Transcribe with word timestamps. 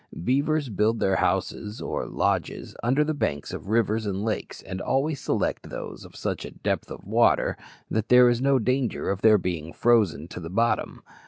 Beavers 0.23 0.69
build 0.69 0.99
their 0.99 1.17
houses, 1.17 1.79
or 1.79 2.07
"lodges," 2.07 2.75
under 2.81 3.03
the 3.03 3.13
banks 3.13 3.53
of 3.53 3.67
rivers 3.69 4.07
and 4.07 4.23
lakes, 4.23 4.63
and 4.63 4.81
always 4.81 5.21
select 5.21 5.69
those 5.69 6.03
of 6.05 6.15
such 6.15 6.47
depth 6.63 6.89
of 6.89 7.05
water 7.05 7.55
that 7.91 8.09
there 8.09 8.27
is 8.27 8.41
no 8.41 8.57
danger 8.57 9.11
of 9.11 9.21
their 9.21 9.37
being 9.37 9.71
frozen 9.71 10.27
to 10.29 10.39
the 10.39 10.49
bottom. 10.49 11.03